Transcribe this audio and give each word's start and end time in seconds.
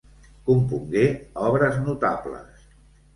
Compongué 0.45 1.03
obres 1.49 1.77
notables. 1.83 2.65